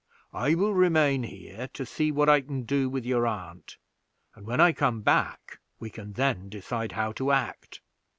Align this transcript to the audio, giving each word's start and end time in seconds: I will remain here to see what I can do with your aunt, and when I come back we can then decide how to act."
I 0.33 0.55
will 0.55 0.73
remain 0.73 1.21
here 1.21 1.67
to 1.73 1.85
see 1.85 2.11
what 2.11 2.27
I 2.27 2.41
can 2.41 2.63
do 2.63 2.89
with 2.89 3.05
your 3.05 3.27
aunt, 3.27 3.77
and 4.33 4.47
when 4.47 4.59
I 4.59 4.71
come 4.71 5.01
back 5.03 5.59
we 5.79 5.91
can 5.91 6.13
then 6.13 6.49
decide 6.49 6.93
how 6.93 7.11
to 7.11 7.31
act." 7.31 7.81